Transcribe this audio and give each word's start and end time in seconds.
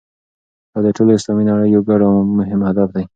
دا 0.71 0.79
د 0.85 0.87
ټولې 0.97 1.11
اسلامي 1.15 1.43
نړۍ 1.49 1.67
یو 1.75 1.81
ګډ 1.89 2.01
او 2.07 2.13
مهم 2.39 2.61
هدف 2.69 2.89
دی. 2.95 3.03